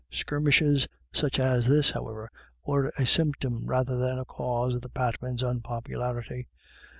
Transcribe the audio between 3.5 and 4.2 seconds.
rather than